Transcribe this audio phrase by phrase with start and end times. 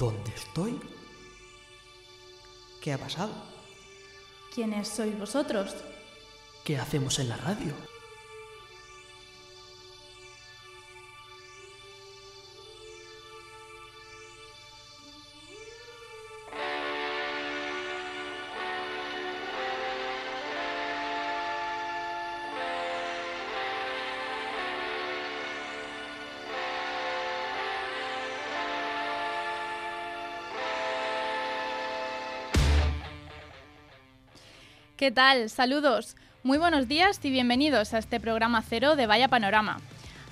[0.00, 0.80] ¿Dónde estoy?
[2.80, 3.32] ¿Qué ha pasado?
[4.54, 5.76] ¿Quiénes sois vosotros?
[6.64, 7.74] ¿Qué hacemos en la radio?
[35.00, 35.48] ¿Qué tal?
[35.48, 36.14] Saludos.
[36.42, 39.80] Muy buenos días y bienvenidos a este programa cero de Vaya Panorama.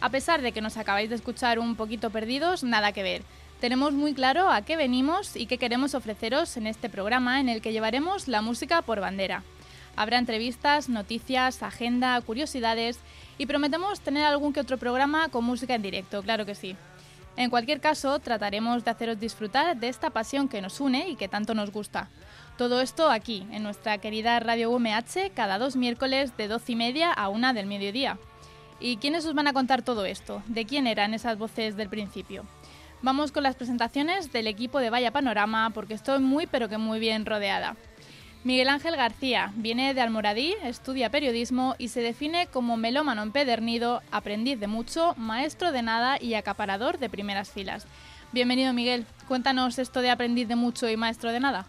[0.03, 3.23] A pesar de que nos acabáis de escuchar un poquito perdidos, nada que ver.
[3.63, 7.63] Tenemos muy claro a qué venimos y qué queremos ofreceros en este programa en el
[7.63, 9.43] que llevaremos la música por bandera.
[9.97, 12.99] Habrá entrevistas, noticias, agenda, curiosidades
[13.39, 16.77] y prometemos tener algún que otro programa con música en directo, claro que sí.
[17.39, 21.29] En cualquier caso, trataremos de haceros disfrutar de esta pasión que nos une y que
[21.29, 22.11] tanto nos gusta.
[22.59, 27.13] Todo esto aquí, en nuestra querida Radio UMH, cada dos miércoles de 12 y media
[27.13, 28.19] a una del mediodía.
[28.81, 30.43] ¿Y quiénes os van a contar todo esto?
[30.49, 32.45] ¿De quién eran esas voces del principio?
[33.01, 36.99] Vamos con las presentaciones del equipo de Vaya Panorama porque estoy muy pero que muy
[36.99, 37.77] bien rodeada.
[38.43, 44.59] Miguel Ángel García viene de Almoradí, estudia periodismo y se define como melómano empedernido, aprendiz
[44.59, 47.87] de mucho, maestro de nada y acaparador de primeras filas.
[48.33, 51.69] Bienvenido Miguel, cuéntanos esto de aprendiz de mucho y maestro de nada.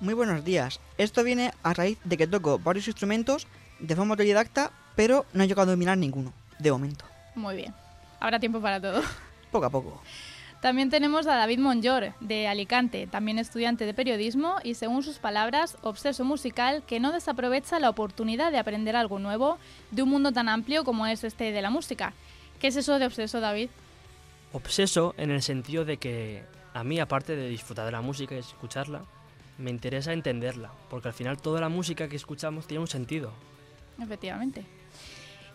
[0.00, 0.80] Muy buenos días.
[0.96, 3.46] Esto viene a raíz de que toco varios instrumentos
[3.80, 7.04] de forma autodidacta, pero no he llegado a dominar ninguno, de momento.
[7.34, 7.74] Muy bien.
[8.18, 9.02] Habrá tiempo para todo.
[9.50, 10.00] Poco a poco.
[10.62, 15.76] También tenemos a David Monjor, de Alicante, también estudiante de periodismo y, según sus palabras,
[15.82, 19.58] obseso musical que no desaprovecha la oportunidad de aprender algo nuevo
[19.90, 22.14] de un mundo tan amplio como es este de la música.
[22.58, 23.68] ¿Qué es eso de obseso, David?
[24.54, 26.42] Obseso en el sentido de que
[26.72, 29.02] a mí, aparte de disfrutar de la música y escucharla,
[29.60, 33.32] me interesa entenderla, porque al final toda la música que escuchamos tiene un sentido.
[34.00, 34.64] Efectivamente.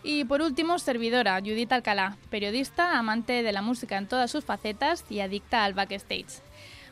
[0.04, 5.04] Y por último, servidora, Judith Alcalá, periodista, amante de la música en todas sus facetas
[5.10, 6.42] y adicta al backstage.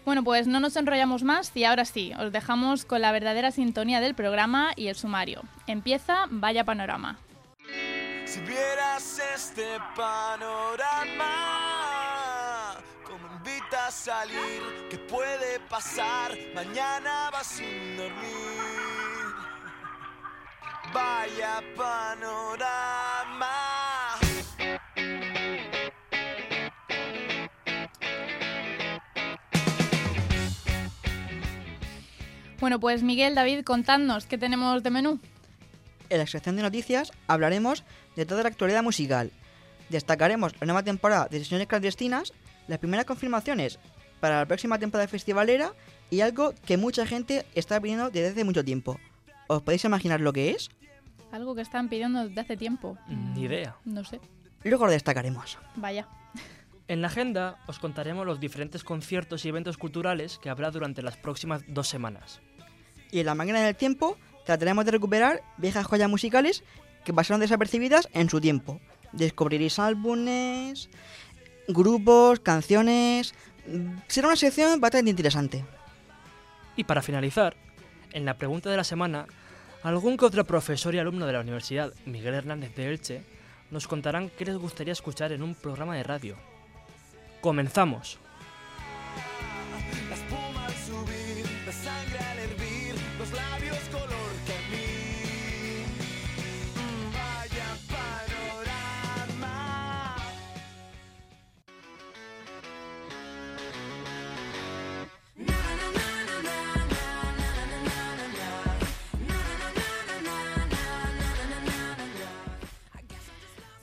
[0.03, 4.01] Bueno, pues no nos enrollamos más y ahora sí, os dejamos con la verdadera sintonía
[4.01, 5.43] del programa y el sumario.
[5.67, 7.19] Empieza Vaya Panorama.
[8.25, 10.92] Si vieras este panorama,
[13.93, 16.31] salir, ¿qué puede pasar?
[16.55, 18.33] Mañana vas sin dormir.
[20.93, 23.51] Vaya panorama.
[32.59, 35.19] Bueno, pues Miguel, David, contadnos qué tenemos de menú.
[36.09, 37.83] En la sección de noticias hablaremos
[38.15, 39.31] de toda la actualidad musical.
[39.89, 42.33] Destacaremos la nueva temporada de sesiones clandestinas,
[42.67, 43.79] las primeras confirmaciones
[44.19, 45.73] para la próxima temporada festivalera
[46.09, 48.99] y algo que mucha gente está pidiendo desde hace mucho tiempo.
[49.47, 50.69] ¿Os podéis imaginar lo que es?
[51.31, 52.97] Algo que están pidiendo desde hace tiempo.
[53.07, 53.75] Ni idea.
[53.85, 54.19] No sé.
[54.63, 55.57] Luego lo destacaremos.
[55.75, 56.07] Vaya.
[56.87, 61.17] En la agenda os contaremos los diferentes conciertos y eventos culturales que habrá durante las
[61.17, 62.41] próximas dos semanas.
[63.11, 66.63] Y en la máquina del tiempo trataremos de recuperar viejas joyas musicales
[67.03, 68.79] que pasaron desapercibidas en su tiempo.
[69.11, 70.89] Descubriréis álbumes,
[71.67, 73.33] grupos, canciones.
[74.07, 75.65] Será una sección bastante interesante.
[76.75, 77.55] Y para finalizar,
[78.11, 79.27] en la pregunta de la semana,
[79.83, 83.21] algún que otro profesor y alumno de la Universidad Miguel Hernández de Elche
[83.71, 86.35] nos contarán qué les gustaría escuchar en un programa de radio.
[87.41, 88.19] Comenzamos.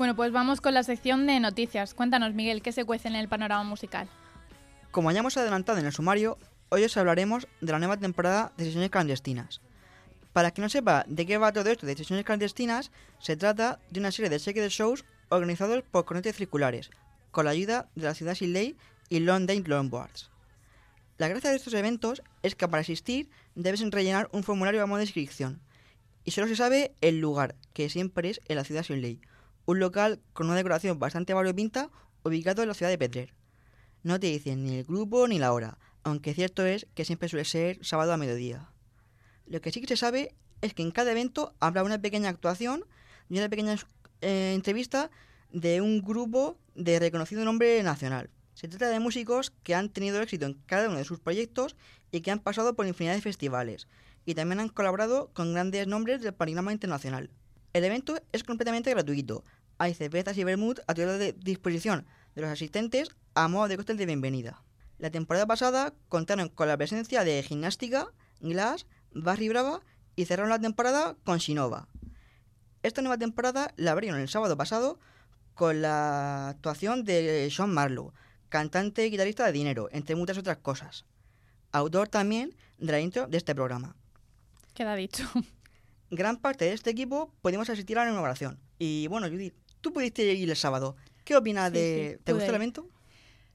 [0.00, 1.93] Bueno, pues vamos con la sección de noticias.
[1.93, 4.08] Cuéntanos, Miguel, ¿qué se cuece en el panorama musical?
[4.93, 6.38] Como ya hemos adelantado en el sumario,
[6.70, 9.61] hoy os hablaremos de la nueva temporada de sesiones clandestinas.
[10.32, 14.00] Para quien no sepa de qué va todo esto de sesiones clandestinas, se trata de
[14.00, 16.88] una serie de series de shows organizados por corrientes circulares,
[17.31, 18.79] con la ayuda de la ciudad sin ley
[19.11, 20.31] y London Longboards.
[21.19, 24.97] La gracia de estos eventos es que para asistir debes rellenar un formulario a modo
[24.97, 25.61] de inscripción,
[26.25, 29.20] y solo se sabe el lugar, que siempre es en la ciudad sin ley,
[29.70, 31.90] un local con una decoración bastante variopinta
[32.25, 33.34] ubicado en la ciudad de Petrer.
[34.02, 37.44] No te dicen ni el grupo ni la hora, aunque cierto es que siempre suele
[37.44, 38.72] ser sábado a mediodía.
[39.46, 42.84] Lo que sí que se sabe es que en cada evento habrá una pequeña actuación
[43.28, 43.76] y una pequeña
[44.20, 45.11] eh, entrevista
[45.52, 48.31] de un grupo de reconocido nombre nacional.
[48.55, 51.76] Se trata de músicos que han tenido éxito en cada uno de sus proyectos
[52.11, 53.87] y que han pasado por infinidad de festivales,
[54.26, 57.31] y también han colaborado con grandes nombres del panorama internacional.
[57.73, 59.44] El evento es completamente gratuito.
[59.81, 63.97] Hay cervezas y vermut a toda de disposición de los asistentes a modo de cóctel
[63.97, 64.62] de bienvenida.
[64.99, 68.09] La temporada pasada contaron con la presencia de Gimnástica,
[68.41, 69.81] Glass, Barry Brava
[70.17, 71.88] y cerraron la temporada con Sinova.
[72.82, 75.00] Esta nueva temporada la abrieron el sábado pasado
[75.55, 78.12] con la actuación de Sean Marlowe,
[78.50, 81.06] cantante y guitarrista de Dinero, entre muchas otras cosas.
[81.73, 83.97] Autor también de la intro de este programa.
[84.75, 85.26] Queda dicho.
[86.11, 88.61] Gran parte de este equipo pudimos asistir a la inauguración.
[88.79, 90.97] Y bueno, Judith, tú pudiste ir el sábado.
[91.25, 91.85] ¿Qué opinas Sí, de...
[91.87, 92.91] sí, ¿Te gustó el evento?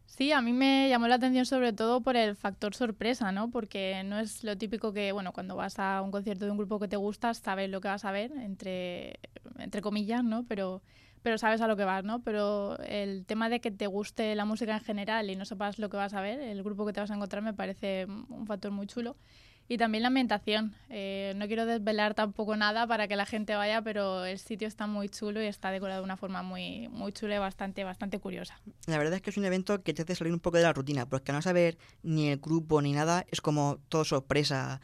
[0.06, 3.50] Sí, a mí me llamó la atención sobre todo por el factor sorpresa, ¿no?
[3.50, 6.80] Porque no es lo típico que, bueno, cuando vas a un concierto de un grupo
[6.80, 9.19] que te gusta, sabes lo que vas a ver, entre,
[9.57, 10.45] entre comillas, ¿no?
[10.48, 10.83] Pero,
[11.22, 12.22] pero sabes a lo que vas, ¿no?
[12.24, 15.89] Pero el tema de que te guste la música en general y no sepas lo
[15.89, 18.71] que vas a ver, el grupo que te vas a encontrar, me parece un factor
[18.71, 19.18] muy chulo.
[19.67, 20.75] Y también la ambientación.
[20.89, 24.85] Eh, no quiero desvelar tampoco nada para que la gente vaya, pero el sitio está
[24.85, 28.59] muy chulo y está decorado de una forma muy, muy chula y bastante, bastante curiosa.
[28.85, 30.73] La verdad es que es un evento que te hace salir un poco de la
[30.73, 34.81] rutina, porque al no saber ni el grupo ni nada, es como todo sorpresa.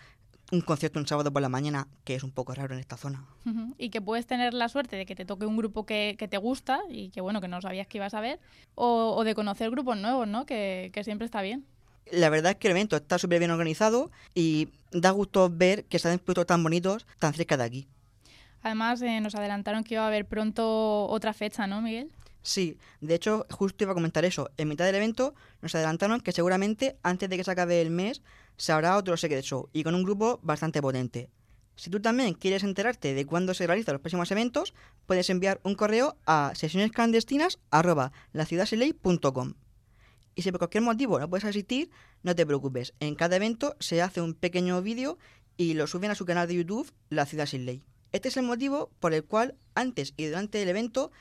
[0.52, 3.24] Un concierto un sábado por la mañana, que es un poco raro en esta zona.
[3.78, 6.38] Y que puedes tener la suerte de que te toque un grupo que, que te
[6.38, 8.40] gusta y que bueno, que no sabías que ibas a ver,
[8.76, 10.46] o, o de conocer grupos nuevos, ¿no?
[10.46, 11.66] Que, que siempre está bien.
[12.12, 15.98] La verdad es que el evento está súper bien organizado y da gusto ver que
[15.98, 17.88] están puestos tan bonitos tan cerca de aquí.
[18.64, 22.12] Además, eh, nos adelantaron que iba a haber pronto otra fecha, ¿no, Miguel?
[22.44, 24.50] Sí, de hecho, justo iba a comentar eso.
[24.58, 28.24] En mitad del evento nos adelantaron que seguramente antes de que se acabe el mes
[28.58, 31.30] se habrá otro Secret Show y con un grupo bastante potente.
[31.76, 34.74] Si tú también quieres enterarte de cuándo se realizan los próximos eventos,
[35.06, 39.54] puedes enviar un correo a sesionesclandestinas.laciudadseley.com.
[40.36, 41.90] Y si por cualquier motivo no puedes asistir,
[42.24, 42.94] no te preocupes.
[43.00, 45.18] En cada evento se hace un pequeño vídeo
[45.58, 47.84] y lo suben a su canal de YouTube, La Ciudad Sin Ley.
[48.12, 51.12] Este es el motivo por el cual antes y durante el evento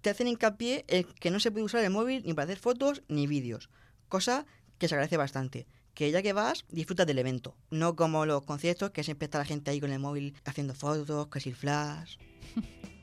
[0.00, 3.02] te hacen hincapié en que no se puede usar el móvil ni para hacer fotos
[3.08, 3.70] ni vídeos,
[4.08, 4.46] cosa
[4.78, 5.66] que se agradece bastante.
[5.94, 9.44] Que ya que vas, disfrutas del evento, no como los conciertos que siempre está la
[9.44, 12.16] gente ahí con el móvil haciendo fotos, que si flash.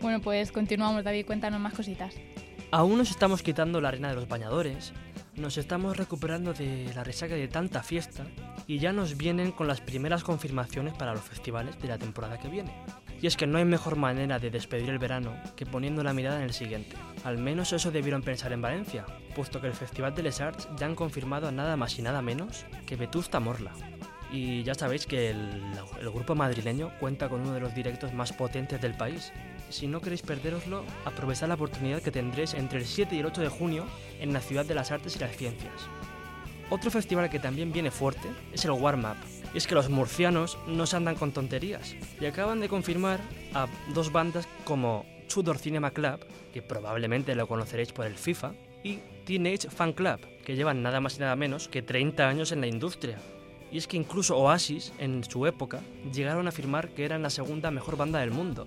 [0.00, 2.14] Bueno, pues continuamos, David, cuéntanos más cositas.
[2.70, 4.92] Aún nos estamos quitando la arena de los bañadores,
[5.36, 8.24] nos estamos recuperando de la resaca de tanta fiesta
[8.66, 12.48] y ya nos vienen con las primeras confirmaciones para los festivales de la temporada que
[12.48, 12.72] viene.
[13.20, 16.38] Y es que no hay mejor manera de despedir el verano que poniendo la mirada
[16.38, 16.96] en el siguiente.
[17.24, 19.04] Al menos eso debieron pensar en Valencia,
[19.34, 22.64] puesto que el Festival de Les Arts ya han confirmado nada más y nada menos
[22.86, 23.72] que Vetusta Morla.
[24.32, 25.60] Y ya sabéis que el,
[26.00, 29.32] el grupo madrileño cuenta con uno de los directos más potentes del país.
[29.70, 33.40] Si no queréis perderoslo, aprovechad la oportunidad que tendréis entre el 7 y el 8
[33.40, 33.86] de junio
[34.20, 35.88] en la Ciudad de las Artes y las Ciencias.
[36.70, 39.16] Otro festival que también viene fuerte es el Warm Up.
[39.54, 41.96] Y es que los murcianos no se andan con tonterías.
[42.20, 43.20] Y acaban de confirmar
[43.54, 46.20] a dos bandas como Tudor Cinema Club,
[46.52, 48.52] que probablemente lo conoceréis por el FIFA,
[48.82, 52.60] y Teenage Fan Club, que llevan nada más y nada menos que 30 años en
[52.60, 53.18] la industria.
[53.72, 55.80] Y es que incluso Oasis, en su época,
[56.12, 58.66] llegaron a afirmar que eran la segunda mejor banda del mundo.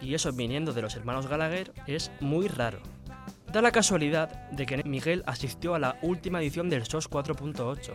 [0.00, 2.80] Y eso viniendo de los hermanos Gallagher es muy raro.
[3.52, 7.92] Da la casualidad de que Miguel asistió a la última edición del SOS 4.8.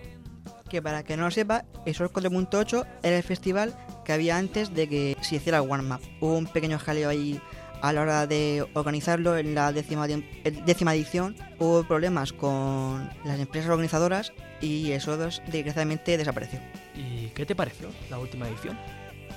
[0.69, 4.73] Que para que no lo sepa, el Sol 4.8 era el festival que había antes
[4.73, 6.01] de que se hiciera el Warm Up.
[6.19, 7.39] Hubo un pequeño jaleo ahí
[7.81, 11.35] a la hora de organizarlo en la décima, décima edición.
[11.59, 16.59] Hubo problemas con las empresas organizadoras y eso des- desgraciadamente desapareció.
[16.95, 18.75] ¿Y qué te pareció la última edición?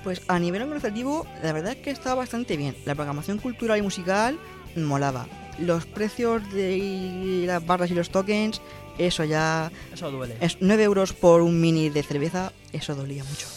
[0.07, 2.77] Pues a nivel organizativo, la verdad es que estaba bastante bien.
[2.85, 4.39] La programación cultural y musical
[4.77, 5.27] molaba.
[5.59, 8.61] Los precios de las barras y los tokens,
[8.99, 9.73] eso ya...
[9.93, 10.37] Eso duele.
[10.41, 13.49] Es 9 euros por un mini de cerveza, eso dolía mucho.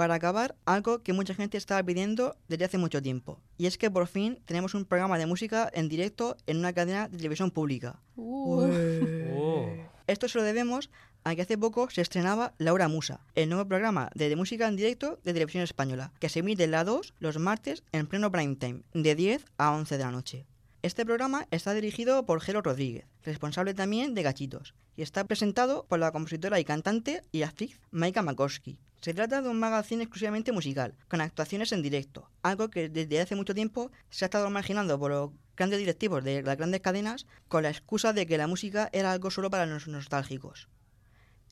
[0.00, 3.38] Para acabar, algo que mucha gente estaba pidiendo desde hace mucho tiempo.
[3.58, 7.08] Y es que por fin tenemos un programa de música en directo en una cadena
[7.08, 8.00] de televisión pública.
[8.16, 8.66] Uh,
[9.36, 9.68] Oh.
[10.06, 10.88] Esto se lo debemos
[11.22, 15.18] a que hace poco se estrenaba Laura Musa, el nuevo programa de música en directo
[15.22, 18.80] de televisión española, que se emite en la 2 los martes en pleno prime time,
[18.94, 20.46] de 10 a 11 de la noche.
[20.82, 25.98] Este programa está dirigido por Gelo Rodríguez, responsable también de Gachitos, y está presentado por
[25.98, 28.78] la compositora y cantante y actriz Maika Makowski.
[29.02, 33.36] Se trata de un magazine exclusivamente musical, con actuaciones en directo, algo que desde hace
[33.36, 37.62] mucho tiempo se ha estado marginando por los grandes directivos de las grandes cadenas con
[37.62, 40.70] la excusa de que la música era algo solo para los nostálgicos.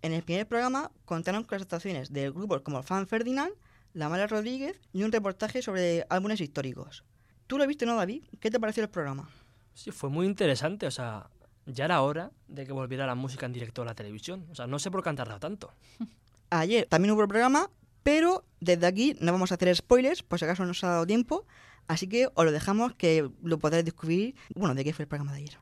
[0.01, 3.53] En el primer programa contaron con las actuaciones de grupos como Fan Ferdinand,
[3.93, 7.05] La Mala Rodríguez y un reportaje sobre álbumes históricos.
[7.49, 8.25] ¿Tú lo viste, no, David?
[8.41, 9.31] ¿Qué te pareció el programa?
[9.73, 11.31] Sí, fue muy interesante, o sea,
[11.65, 14.47] ya era hora de que volviera la música en directo a la televisión.
[14.51, 15.73] O sea, no sé por qué han tardado tanto.
[16.51, 17.71] Ayer también hubo el programa,
[18.03, 21.07] pero desde aquí no vamos a hacer spoilers, por si acaso no nos ha dado
[21.07, 21.47] tiempo,
[21.87, 25.33] así que os lo dejamos que lo podréis descubrir, bueno, de qué fue el programa
[25.33, 25.59] de ayer.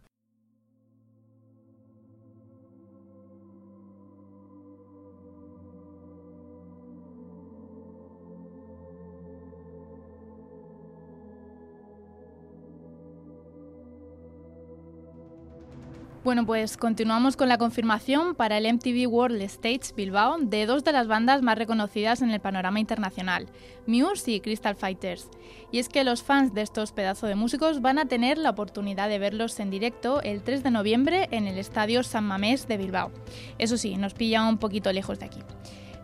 [16.26, 20.90] Bueno, pues continuamos con la confirmación para el MTV World Stage Bilbao de dos de
[20.90, 23.47] las bandas más reconocidas en el panorama internacional,
[23.87, 25.28] Muse y Crystal Fighters.
[25.71, 29.09] Y es que los fans de estos pedazos de músicos van a tener la oportunidad
[29.09, 33.12] de verlos en directo el 3 de noviembre en el Estadio San Mamés de Bilbao.
[33.59, 35.38] Eso sí, nos pilla un poquito lejos de aquí.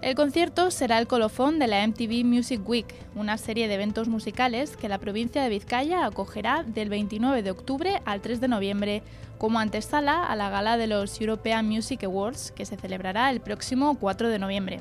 [0.02, 4.76] El concierto será el colofón de la MTV Music Week, una serie de eventos musicales
[4.76, 9.04] que la provincia de Vizcaya acogerá del 29 de octubre al 3 de noviembre
[9.38, 13.96] como antesala a la gala de los European Music Awards que se celebrará el próximo
[13.96, 14.80] 4 de noviembre.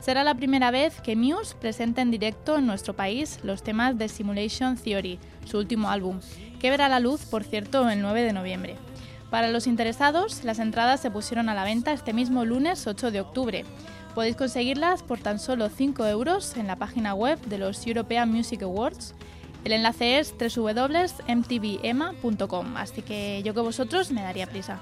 [0.00, 4.08] Será la primera vez que Muse presente en directo en nuestro país los temas de
[4.08, 6.18] Simulation Theory, su último álbum,
[6.58, 8.76] que verá la luz, por cierto, el 9 de noviembre.
[9.30, 13.20] Para los interesados, las entradas se pusieron a la venta este mismo lunes 8 de
[13.20, 13.64] octubre.
[14.16, 18.62] Podéis conseguirlas por tan solo 5 euros en la página web de los European Music
[18.62, 19.14] Awards.
[19.62, 21.16] El enlace es www.mtvema.com,
[22.78, 24.80] así que yo que vosotros me daría prisa.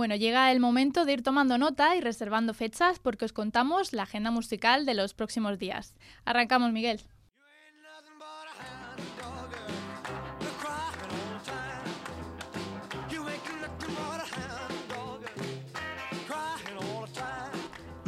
[0.00, 4.04] Bueno, llega el momento de ir tomando nota y reservando fechas porque os contamos la
[4.04, 5.94] agenda musical de los próximos días.
[6.24, 7.02] Arrancamos, Miguel.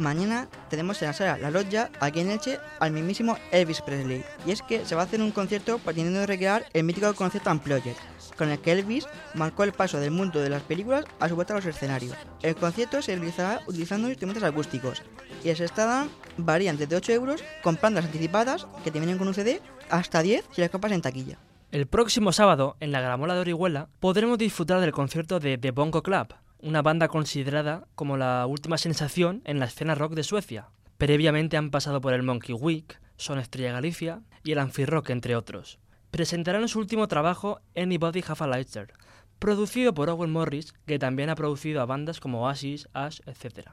[0.03, 4.25] Mañana tenemos en la sala La Lodja, aquí en Elche, al mismísimo Elvis Presley.
[4.45, 7.95] Y es que se va a hacer un concierto pretendiendo recrear el mítico concierto Unplugged,
[8.37, 11.53] con el que Elvis marcó el paso del mundo de las películas a su vuelta
[11.53, 12.17] a los escenarios.
[12.41, 15.01] El concierto se realizará utilizando instrumentos acústicos
[15.41, 19.33] y las entradas varían desde 8 euros comprando las anticipadas, que te vienen con un
[19.33, 21.39] CD, hasta 10 si las compras en taquilla.
[21.71, 26.03] El próximo sábado, en la Gramola de Orihuela, podremos disfrutar del concierto de The Bongo
[26.03, 30.69] Club, una banda considerada como la última sensación en la escena rock de Suecia.
[30.97, 35.79] Previamente han pasado por el Monkey Week, Son Estrella Galicia y el Amphirock, entre otros.
[36.09, 38.93] Presentarán su último trabajo, Anybody Have a Lighter,
[39.39, 43.71] producido por Owen Morris, que también ha producido a bandas como Oasis, Ash, etc.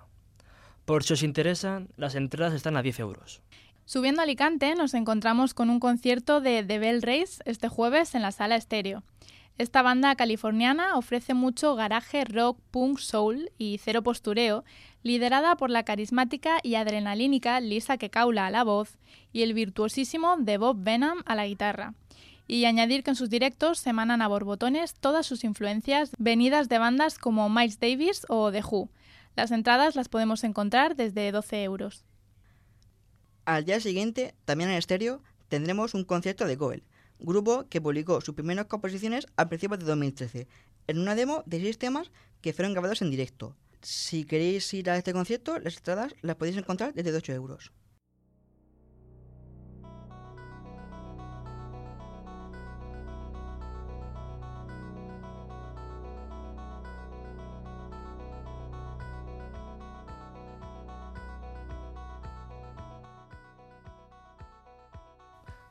[0.85, 3.41] Por si os interesan, las entradas están a 10 euros.
[3.85, 8.23] Subiendo a Alicante, nos encontramos con un concierto de The Bell Race este jueves en
[8.23, 9.05] la sala estéreo.
[9.61, 14.65] Esta banda californiana ofrece mucho garaje rock, punk, soul y cero postureo,
[15.03, 18.97] liderada por la carismática y adrenalínica Lisa Kekaula a la voz
[19.35, 21.93] y el virtuosísimo de Bob Benham a la guitarra.
[22.47, 26.79] Y añadir que en sus directos se emanan a borbotones todas sus influencias venidas de
[26.79, 28.89] bandas como Miles Davis o The Who.
[29.37, 32.07] Las entradas las podemos encontrar desde 12 euros.
[33.45, 35.21] Al día siguiente, también en estéreo,
[35.51, 36.83] tendremos un concierto de Goel,
[37.21, 40.49] grupo que publicó sus primeras composiciones a principios de 2013,
[40.87, 43.57] en una demo de seis temas que fueron grabados en directo.
[43.83, 47.73] Si queréis ir a este concierto, las entradas las podéis encontrar desde 8 euros.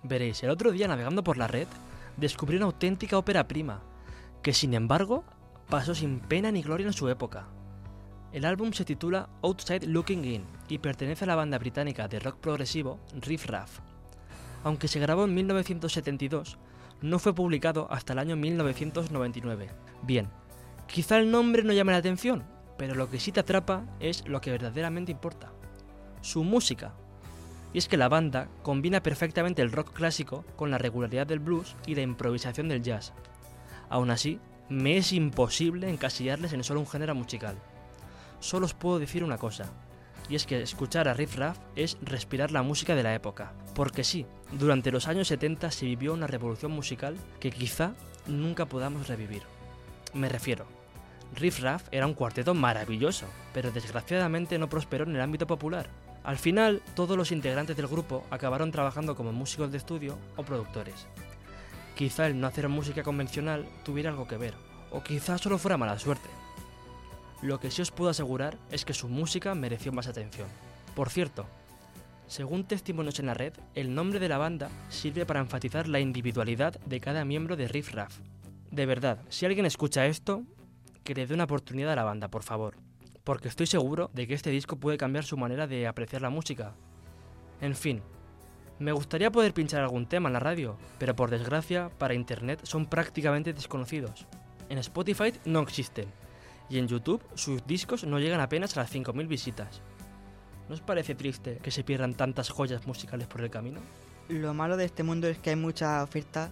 [0.04, 1.68] Veréis, el otro día navegando por la red,
[2.18, 3.82] descubrí una auténtica ópera prima,
[4.42, 5.24] que sin embargo
[5.70, 7.48] pasó sin pena ni gloria en su época.
[8.32, 12.38] El álbum se titula Outside Looking In y pertenece a la banda británica de rock
[12.38, 13.80] progresivo Riff Raff.
[14.64, 16.58] Aunque se grabó en 1972,
[17.02, 19.70] no fue publicado hasta el año 1999.
[20.04, 20.30] Bien,
[20.88, 22.44] quizá el nombre no llame la atención,
[22.78, 25.52] pero lo que sí te atrapa es lo que verdaderamente importa.
[26.22, 26.94] Su música,
[27.74, 31.76] y es que la banda combina perfectamente el rock clásico con la regularidad del blues
[31.86, 33.14] y la improvisación del jazz.
[33.90, 37.58] Aún así, me es imposible encasillarles en solo un género musical.
[38.40, 39.66] Solo os puedo decir una cosa,
[40.30, 43.54] y es que escuchar a Riff Raff es respirar la música de la época.
[43.74, 47.94] Porque sí, durante los años 70 se vivió una revolución musical que quizá
[48.28, 49.42] nunca podamos revivir.
[50.14, 50.68] Me refiero,
[51.36, 55.90] Riff Raff era un cuarteto maravilloso, pero desgraciadamente no prosperó en el ámbito popular.
[56.24, 61.08] Al final, todos los integrantes del grupo acabaron trabajando como músicos de estudio o productores.
[61.96, 64.54] Quizá el no hacer música convencional tuviera algo que ver,
[64.92, 66.30] o quizá solo fuera mala suerte.
[67.42, 70.48] Lo que sí os puedo asegurar es que su música mereció más atención.
[70.94, 71.46] Por cierto,
[72.28, 76.80] según testimonios en la red, el nombre de la banda sirve para enfatizar la individualidad
[76.82, 78.20] de cada miembro de Riff Raff.
[78.72, 80.44] De verdad, si alguien escucha esto,
[81.04, 82.89] que le dé una oportunidad a la banda, por favor
[83.24, 86.74] porque estoy seguro de que este disco puede cambiar su manera de apreciar la música.
[87.62, 88.02] En fin,
[88.80, 92.86] me gustaría poder pinchar algún tema en la radio, pero por desgracia, para Internet son
[92.86, 94.26] prácticamente desconocidos.
[94.70, 96.08] En Spotify no existen,
[96.70, 99.82] y en YouTube sus discos no llegan apenas a las 5.000 visitas.
[100.68, 103.82] ¿No os parece triste que se pierdan tantas joyas musicales por el camino?
[104.30, 106.52] Lo malo de este mundo es que hay mucha oferta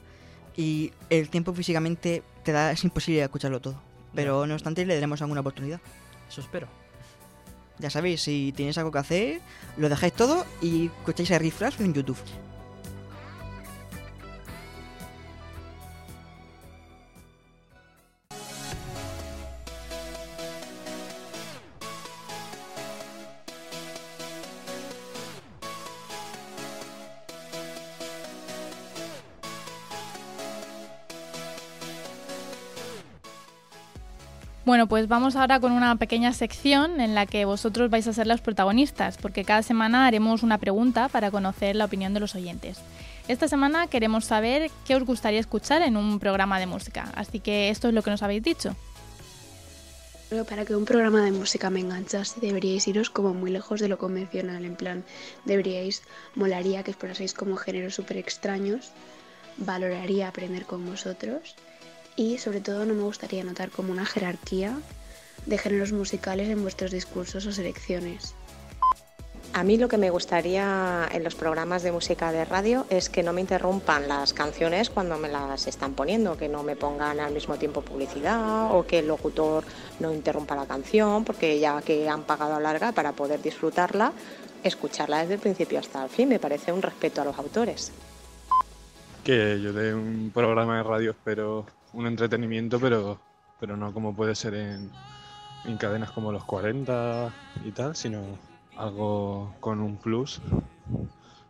[0.56, 3.80] y el tiempo físicamente te da, es imposible escucharlo todo.
[4.16, 5.80] Pero no obstante le daremos alguna oportunidad.
[6.30, 6.68] Eso espero.
[7.80, 9.42] Ya sabéis, si tenéis algo que hacer,
[9.78, 12.18] lo dejáis todo y escucháis a Riff en YouTube.
[34.78, 38.28] Bueno, pues vamos ahora con una pequeña sección en la que vosotros vais a ser
[38.28, 42.78] los protagonistas, porque cada semana haremos una pregunta para conocer la opinión de los oyentes.
[43.28, 47.72] Esta semana queremos saber qué os gustaría escuchar en un programa de música, así que
[47.72, 48.76] esto es lo que nos habéis dicho.
[50.48, 53.98] Para que un programa de música me enganchase deberíais iros como muy lejos de lo
[53.98, 55.04] convencional, en plan,
[55.46, 56.04] deberíais,
[56.36, 58.92] molaría que exploraseis como géneros súper extraños,
[59.58, 61.56] valoraría aprender con vosotros
[62.18, 64.78] y sobre todo no me gustaría notar como una jerarquía
[65.46, 68.36] de géneros musicales en vuestros discursos o selecciones.
[69.54, 73.24] A mí lo que me gustaría en los programas de música de radio es que
[73.24, 77.34] no me interrumpan las canciones cuando me las están poniendo, que no me pongan al
[77.34, 79.64] mismo tiempo publicidad o que el locutor
[80.00, 84.12] no interrumpa la canción, porque ya que han pagado a larga para poder disfrutarla,
[84.64, 87.92] escucharla desde el principio hasta el fin me parece un respeto a los autores.
[89.24, 93.20] Que yo de un programa de radio espero un entretenimiento, pero,
[93.60, 94.92] pero no como puede ser en,
[95.66, 97.34] en cadenas como los 40
[97.66, 98.22] y tal, sino
[98.76, 100.42] algo con un plus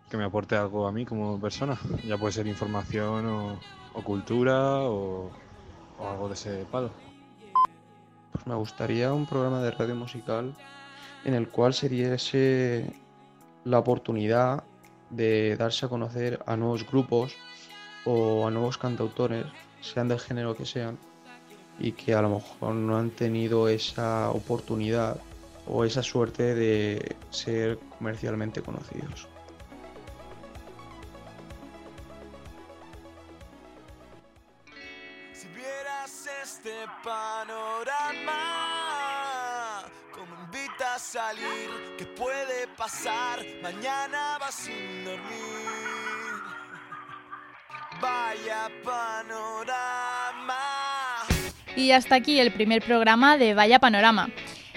[0.10, 1.78] que me aporte algo a mí como persona.
[2.06, 3.60] Ya puede ser información o,
[3.94, 5.32] o cultura o,
[6.00, 6.92] o algo de ese palo.
[8.32, 10.54] Pues me gustaría un programa de radio musical
[11.26, 12.94] en el cual se diese
[13.66, 14.64] la oportunidad
[15.10, 17.36] de darse a conocer a nuevos grupos
[18.10, 19.46] o a nuevos cantautores,
[19.82, 20.98] sean del género que sean,
[21.78, 25.20] y que a lo mejor no han tenido esa oportunidad
[25.68, 29.28] o esa suerte de ser comercialmente conocidos.
[35.34, 38.34] Si vieras este panorama,
[40.14, 43.46] como invita a salir, ¿qué puede pasar?
[43.62, 46.07] Mañana vas sin dormir.
[48.02, 50.56] Vaya panorama.
[51.76, 54.30] Y hasta aquí el primer programa de Vaya Panorama.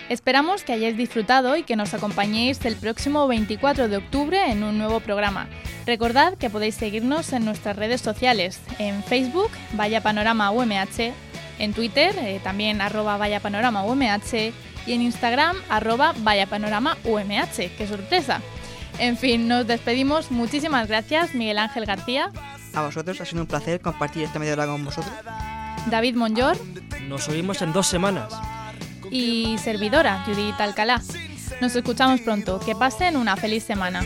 [0.08, 4.78] Esperamos que hayáis disfrutado y que nos acompañéis el próximo 24 de octubre en un
[4.78, 5.48] nuevo programa.
[5.86, 11.12] Recordad que podéis seguirnos en nuestras redes sociales, en Facebook, Vaya Panorama UMH,
[11.58, 14.52] en Twitter, eh, también arroba Vaya Panorama UMH,
[14.86, 17.70] y en Instagram, arroba Vaya Panorama UMH.
[17.76, 18.40] ¡Qué sorpresa!
[18.98, 20.30] En fin, nos despedimos.
[20.30, 22.30] Muchísimas gracias, Miguel Ángel García.
[22.74, 25.12] A vosotros ha sido un placer compartir esta media hora con vosotros.
[25.86, 26.56] David Monllor.
[27.08, 28.32] Nos oímos en dos semanas.
[29.10, 31.02] Y servidora, Judith Alcalá.
[31.60, 32.60] Nos escuchamos pronto.
[32.60, 34.02] Que pasen una feliz semana.